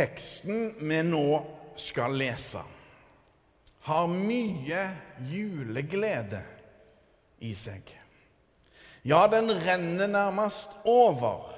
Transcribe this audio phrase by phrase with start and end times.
[0.00, 1.26] Teksten vi nå
[1.76, 2.60] skal lese,
[3.84, 4.84] har mye
[5.28, 6.38] juleglede
[7.44, 7.90] i seg.
[9.04, 11.50] Ja, den renner nærmest over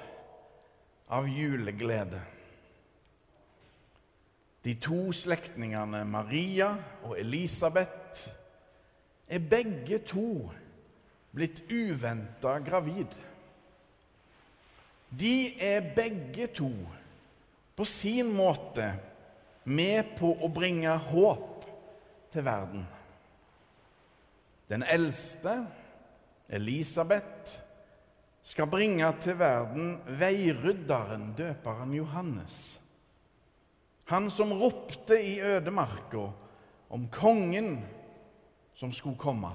[1.07, 2.19] av juleglede.
[4.67, 6.73] De to slektningene Maria
[7.07, 8.25] og Elisabeth
[9.27, 10.49] er begge to
[11.31, 13.15] blitt uventa gravid.
[15.15, 16.73] De er begge to
[17.75, 18.93] på sin måte
[19.63, 21.65] med på å bringe håp
[22.33, 22.85] til verden.
[24.69, 25.57] Den eldste,
[26.49, 27.59] Elisabeth,
[28.43, 32.79] skal bringe til verden veirydderen, døperen Johannes.
[34.11, 36.25] Han som ropte i ødemarka
[36.93, 37.77] om kongen
[38.75, 39.53] som skulle komme.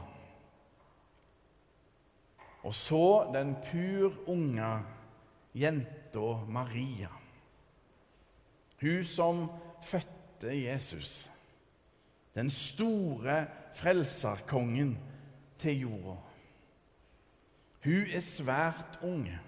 [2.64, 4.72] Og så den pur unge
[5.54, 7.12] jenta Maria.
[8.80, 9.46] Hun som
[9.82, 11.30] fødte Jesus.
[12.34, 14.98] Den store frelserkongen
[15.58, 16.16] til jorda.
[17.84, 19.38] Hun er svært unge,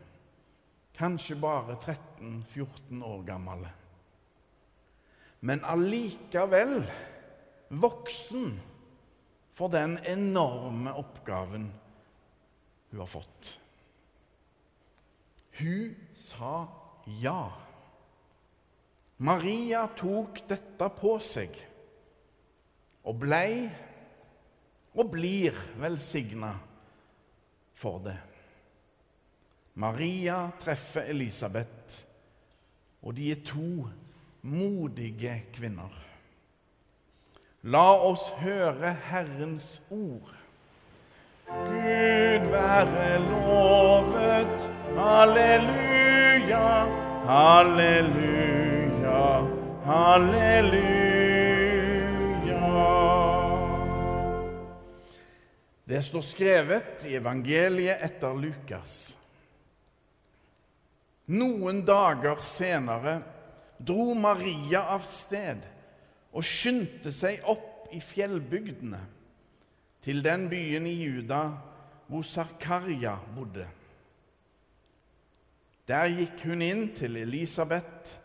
[0.95, 3.67] kanskje bare 13-14 år gammel.
[5.41, 6.85] Men allikevel
[7.71, 8.59] voksen
[9.57, 11.71] for den enorme oppgaven
[12.91, 13.57] hun har fått.
[15.61, 16.55] Hun sa
[17.23, 17.51] ja.
[19.21, 21.57] Maria tok dette på seg
[23.05, 23.69] og blei
[24.97, 26.55] og blir velsigna
[27.77, 28.17] for det.
[29.81, 32.03] Maria treffer Elisabeth,
[33.05, 33.87] og de er to
[34.43, 35.93] modige kvinner.
[37.63, 40.33] La oss høre Herrens ord.
[41.51, 44.69] Gud være lovet.
[44.97, 46.67] Halleluja,
[47.29, 48.40] halleluja,
[49.91, 50.91] halleluja.
[55.85, 59.17] Det står skrevet i evangeliet etter Lukas.
[61.35, 63.17] Noen dager senere
[63.79, 65.67] dro Maria av sted
[66.31, 69.03] og skyndte seg opp i fjellbygdene,
[70.01, 71.43] til den byen i Juda
[72.07, 73.67] hvor Sarkarja bodde.
[75.91, 78.20] Der gikk hun inn til Elisabeth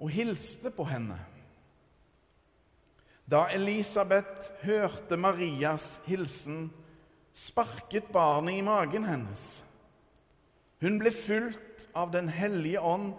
[0.00, 1.18] og hilste på henne.
[3.30, 6.70] Da Elisabeth hørte Marias hilsen,
[7.32, 9.62] sparket barnet i magen hennes.
[10.80, 13.12] Hun ble fulgt av Den hellige ånd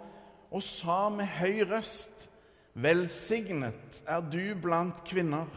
[0.52, 2.28] og sa med høy røst,
[2.72, 5.48] Velsignet er du blant kvinner,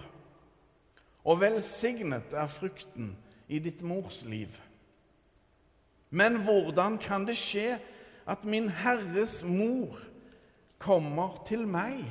[1.24, 3.14] og velsignet er frukten
[3.48, 4.52] i ditt mors liv.
[6.12, 7.78] Men hvordan kan det skje
[8.28, 9.96] at min Herres mor
[10.86, 12.04] kommer til meg?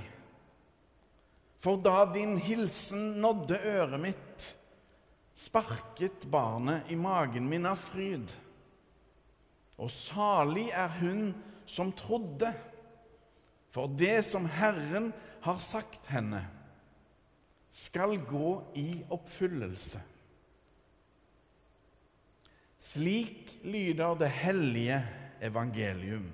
[1.62, 4.48] For da din hilsen nådde øret mitt,
[5.34, 8.34] sparket barnet i magen min av fryd.
[9.80, 11.32] Og salig er hun
[11.66, 12.52] som trodde,
[13.72, 15.10] for det som Herren
[15.42, 16.44] har sagt henne,
[17.74, 20.02] skal gå i oppfyllelse.
[22.78, 25.00] Slik lyder det hellige
[25.42, 26.28] evangelium.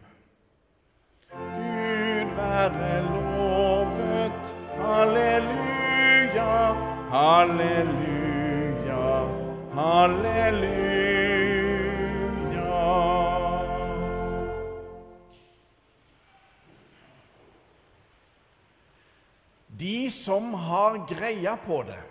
[2.37, 4.57] Være lovet.
[4.81, 6.55] Halleluja,
[7.11, 9.07] halleluja,
[9.73, 10.91] halleluja.
[19.69, 22.03] De som har greia på det,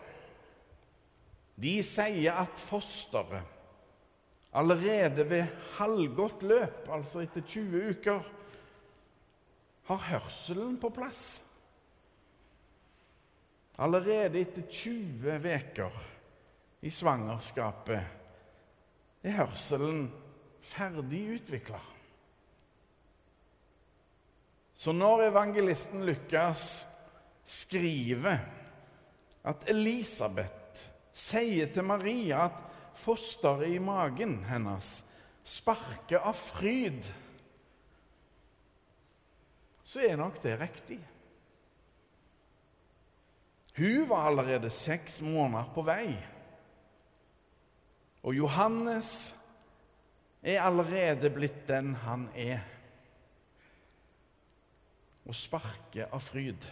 [1.60, 3.42] de sier at fosteret
[4.54, 5.46] allerede ved
[5.78, 8.20] halvgodt løp, altså etter 20 uker,
[9.90, 11.44] har hørselen på plass.
[13.80, 16.00] Allerede etter 20 uker
[16.86, 18.02] i svangerskapet
[19.24, 20.10] er hørselen
[20.64, 21.80] ferdig utvikla.
[24.80, 26.86] Så når evangelisten Lukas
[27.44, 28.40] skriver
[29.50, 32.62] at Elisabeth sier til Maria at
[33.00, 35.02] fosteret i magen hennes
[35.44, 37.04] sparker av fryd,
[39.90, 41.00] så er nok det riktig.
[43.78, 46.14] Hun var allerede seks måneder på vei.
[48.22, 49.34] Og Johannes
[50.44, 52.62] er allerede blitt den han er,
[55.26, 56.70] og sparker av fryd.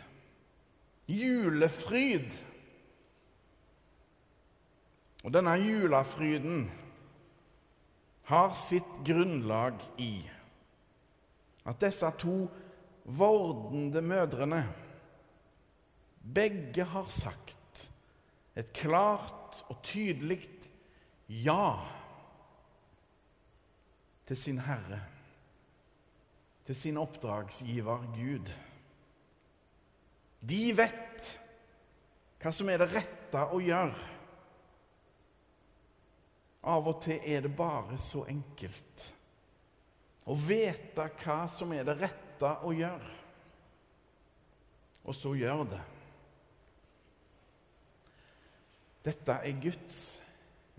[1.07, 2.37] Julefryd.
[5.23, 6.69] Og denne julefryden
[8.29, 10.13] har sitt grunnlag i
[11.67, 12.39] at disse to
[13.07, 14.61] vordende mødrene,
[16.33, 17.91] begge har sagt
[18.57, 20.41] et klart og tydelig
[21.29, 21.77] ja
[24.27, 24.99] til sin Herre,
[26.67, 28.51] til sin oppdragsgiver Gud.
[30.41, 31.31] De vet
[32.41, 34.13] hva som er det rette å gjøre.
[36.67, 39.07] Av og til er det bare så enkelt
[40.27, 43.13] å vite hva som er det rette å gjøre,
[45.07, 45.81] og så gjør det.
[49.07, 49.99] Dette er Guds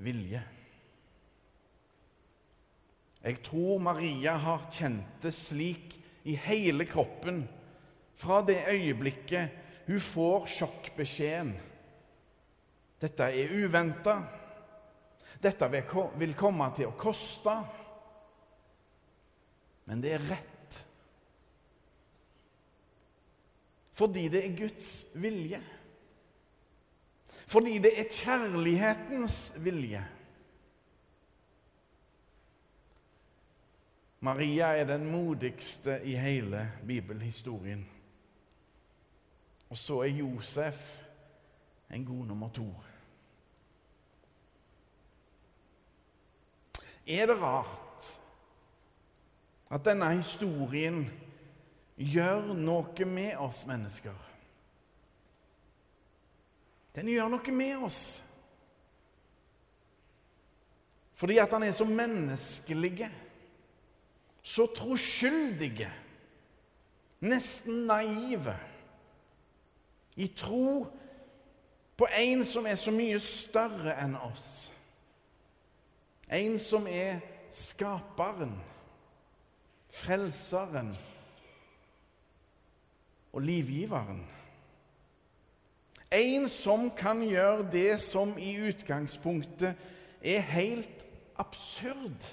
[0.04, 0.42] vilje.
[3.24, 5.96] Jeg tror Maria har kjent det slik
[6.28, 7.42] i hele kroppen
[8.18, 11.54] fra det øyeblikket hun får sjokkbeskjeden.
[13.00, 14.18] Dette er uventa.
[15.40, 17.54] Dette vil komme til å koste.
[19.88, 20.57] Men det er rett.
[23.98, 25.58] Fordi det er Guds vilje.
[27.46, 30.04] Fordi det er kjærlighetens vilje.
[34.20, 37.88] Maria er den modigste i hele bibelhistorien.
[39.70, 41.02] Og så er Josef
[41.90, 42.68] en god nummer to.
[47.06, 48.20] Er det rart
[49.70, 51.27] at denne historien
[51.98, 54.14] gjør noe med oss mennesker?
[56.94, 58.02] Den gjør noe med oss.
[61.18, 63.08] Fordi at han er så menneskelig,
[64.42, 65.90] så troskyldige,
[67.26, 68.54] nesten naive,
[70.18, 70.86] i tro
[71.98, 74.70] på en som er så mye større enn oss.
[76.30, 77.18] En som er
[77.54, 78.54] skaperen,
[79.90, 80.92] frelseren
[83.32, 84.22] og livgiveren.
[86.12, 89.76] En som kan gjøre det som i utgangspunktet
[90.24, 91.04] er helt
[91.38, 92.30] absurd,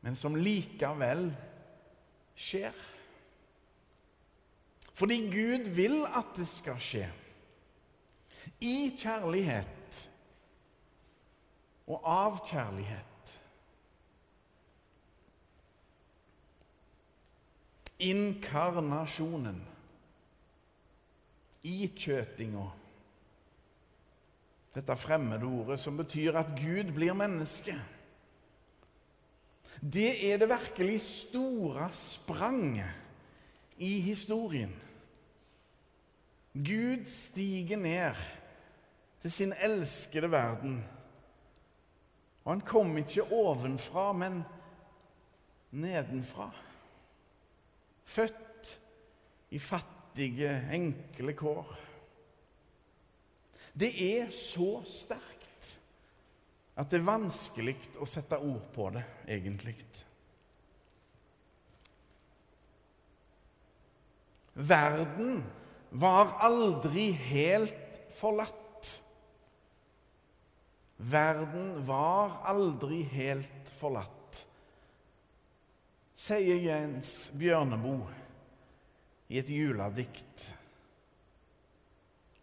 [0.00, 1.28] men som likevel
[2.34, 2.74] skjer.
[4.96, 7.06] Fordi Gud vil at det skal skje.
[8.60, 10.00] I kjærlighet
[11.86, 13.09] og av kjærlighet.
[18.00, 19.60] Inkarnasjonen.
[21.66, 22.66] Ikjøtinga.
[24.74, 27.74] Dette fremmedordet som betyr at Gud blir menneske.
[29.80, 34.72] Det er det virkelig store spranget i historien.
[36.54, 38.24] Gud stiger ned
[39.22, 40.80] til sin elskede verden
[42.44, 44.42] og han kom ikke ovenfra, men
[45.70, 46.50] nedenfra.
[48.10, 48.74] Født
[49.54, 51.74] i fattige, enkle kår.
[53.80, 55.68] Det er så sterkt
[56.80, 59.76] at det er vanskelig å sette ord på det, egentlig.
[64.54, 65.42] Verden
[65.90, 68.56] var aldri helt forlatt.
[71.10, 74.19] Verden var aldri helt forlatt,
[76.20, 78.12] sier Jens Bjørneboe
[79.30, 80.48] i et juledikt.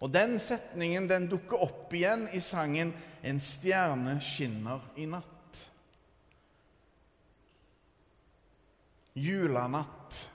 [0.01, 2.93] Og Den setningen den dukker opp igjen i sangen
[3.23, 5.69] 'En stjerne skinner i natt'.
[9.15, 10.29] Julanatt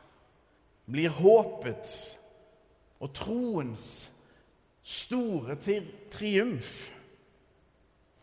[0.90, 2.16] blir håpets
[3.00, 4.10] og troens
[4.82, 5.56] store
[6.10, 6.90] triumf.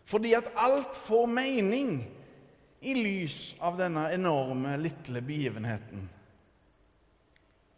[0.05, 2.18] Fordi at alt får mening
[2.79, 6.07] i lys av denne enorme, lille begivenheten.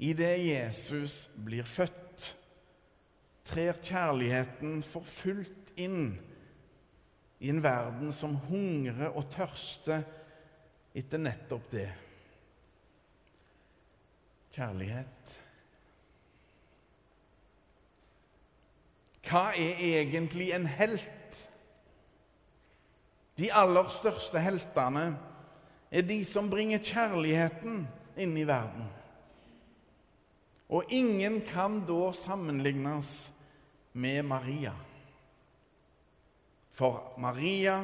[0.01, 2.35] Idet Jesus blir født,
[3.45, 6.13] trer kjærligheten for fullt inn
[7.41, 10.05] i en verden som hungrer og tørster
[10.97, 11.87] etter nettopp det.
[14.51, 15.33] Kjærlighet.
[19.25, 21.20] Hva er egentlig en helt?
[23.41, 25.15] De aller største heltene
[25.89, 27.87] er de som bringer kjærligheten
[28.21, 28.85] inn i verden.
[30.69, 33.31] Og ingen kan da sammenlignes
[33.97, 34.75] med Maria.
[36.71, 37.79] For Maria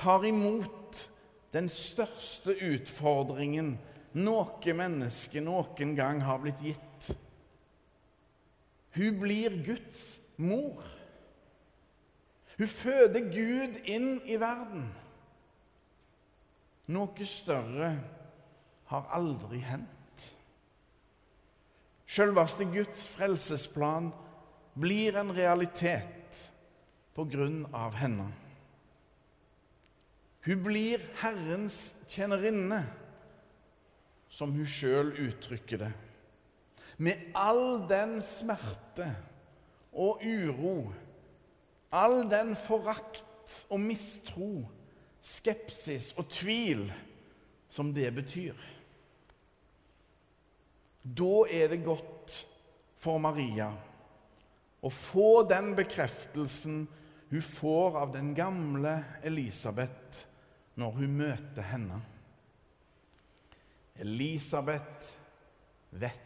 [0.00, 1.04] tar imot
[1.52, 3.74] den største utfordringen
[4.16, 7.10] noe menneske noen gang har blitt gitt.
[8.96, 10.80] Hun blir Guds mor.
[12.60, 14.82] Hun føder Gud inn i verden.
[16.92, 17.94] Noe større
[18.90, 20.26] har aldri hendt.
[22.04, 24.10] Selveste Guds frelsesplan
[24.76, 26.36] blir en realitet
[27.16, 28.28] på grunn av henne.
[30.44, 32.82] Hun blir Herrens tjenerinne,
[34.28, 35.94] som hun sjøl uttrykker det.
[37.00, 39.14] Med all den smerte
[39.96, 40.90] og uro,
[41.90, 44.64] all den forakt og mistro,
[45.20, 46.86] skepsis og tvil
[47.70, 48.56] som det betyr.
[51.02, 52.34] Da er det godt
[53.00, 53.70] for Maria
[54.80, 56.84] å få den bekreftelsen
[57.30, 60.24] hun får av den gamle Elisabeth
[60.80, 62.00] når hun møter henne.
[64.00, 65.12] Elisabeth
[65.90, 66.16] vet.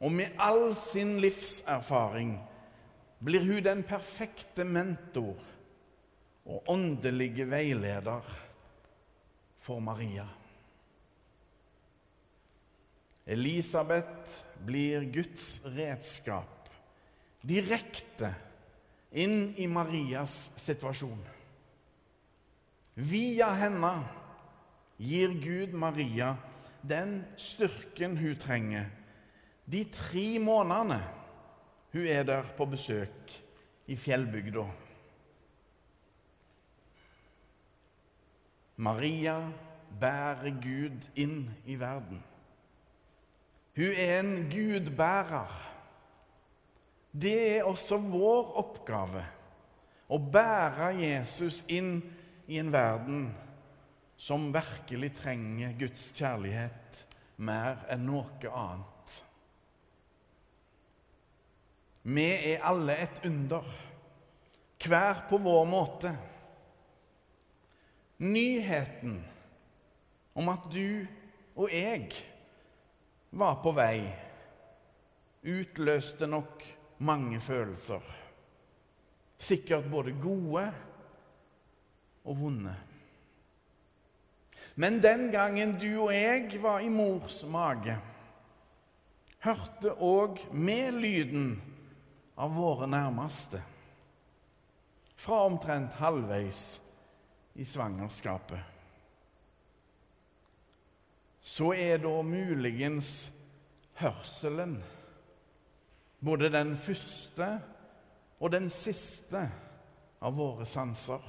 [0.00, 2.38] Og med all sin livserfaring
[3.20, 5.40] blir hun den perfekte mentor
[6.50, 8.24] og åndelige veileder
[9.60, 10.26] for Maria.
[13.30, 16.70] Elisabeth blir Guds redskap
[17.46, 18.32] direkte
[19.12, 21.20] inn i Marias situasjon.
[23.00, 23.92] Via henne
[25.00, 26.34] gir Gud Maria
[26.82, 28.88] den styrken hun trenger
[29.70, 30.98] de tre månedene
[31.92, 33.34] hun er der på besøk
[33.90, 34.64] i fjellbygda.
[38.80, 39.36] Maria
[40.00, 42.22] bærer Gud inn i verden.
[43.76, 45.50] Hun er en gudbærer.
[47.12, 49.24] Det er også vår oppgave
[50.10, 51.98] å bære Jesus inn
[52.50, 53.28] i en verden
[54.20, 57.04] som virkelig trenger Guds kjærlighet
[57.40, 59.20] mer enn noe annet.
[62.02, 63.64] Vi er alle et under,
[64.80, 66.12] hver på vår måte.
[68.20, 69.18] Nyheten
[70.34, 71.06] om at du
[71.56, 72.08] og jeg
[73.36, 74.00] var på vei,
[75.44, 76.64] utløste nok
[77.04, 78.00] mange følelser.
[79.40, 80.66] Sikkert både gode
[82.24, 82.74] og vonde.
[84.80, 87.96] Men den gangen du og jeg var i mors mage,
[89.44, 91.50] hørte òg med lyden
[92.40, 93.60] av våre nærmeste.
[95.20, 96.80] Fra omtrent halvveis
[97.60, 98.60] i svangerskapet.
[101.40, 103.28] Så er da muligens
[104.00, 104.78] hørselen
[106.20, 107.50] både den første
[108.40, 109.44] og den siste
[110.20, 111.20] av våre sanser.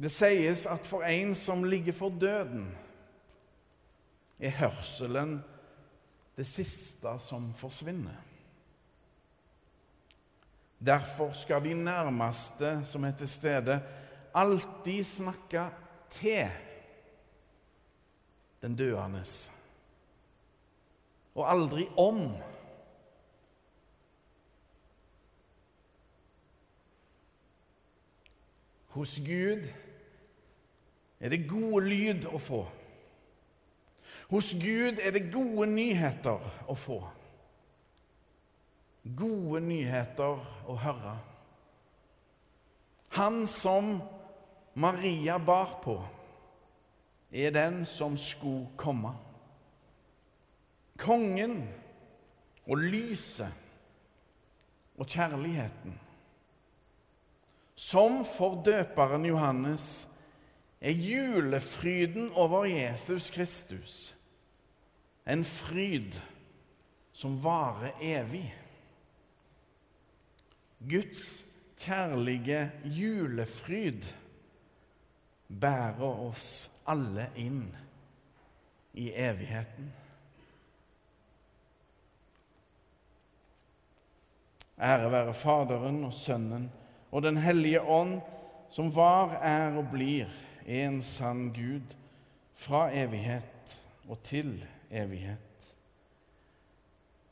[0.00, 2.70] Det sies at for en som ligger for døden,
[4.40, 5.40] er hørselen
[6.40, 8.16] det siste som forsvinner.
[10.80, 13.76] Derfor skal de nærmeste som er til stede,
[14.34, 15.66] alltid snakke
[16.10, 16.48] til
[18.62, 19.24] den døende,
[21.34, 22.24] og aldri om.
[28.88, 29.68] Hos Gud
[31.20, 32.64] er det god lyd å få.
[34.30, 36.38] Hos Gud er det gode nyheter
[36.70, 37.00] å få.
[39.02, 40.38] Gode nyheter
[40.70, 41.16] å høre.
[43.18, 43.96] Han som
[44.78, 45.96] Maria bar på,
[47.34, 49.10] er den som skulle komme.
[51.00, 51.64] Kongen
[52.68, 53.50] og lyset
[54.94, 55.98] og kjærligheten.
[57.74, 60.06] Som for døperen Johannes
[60.78, 64.14] er julefryden over Jesus Kristus
[65.24, 66.16] en fryd
[67.12, 68.46] som varer evig.
[70.78, 71.44] Guds
[71.80, 74.08] kjærlige julefryd
[75.60, 77.66] bærer oss alle inn
[78.96, 79.92] i evigheten.
[84.80, 86.70] Ære være Faderen og Sønnen
[87.10, 88.20] og Den hellige ånd,
[88.70, 90.30] som var, er og blir
[90.64, 91.96] en sann Gud
[92.56, 95.74] fra evighet og til evighet evighet.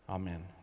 [0.09, 0.58] Amen.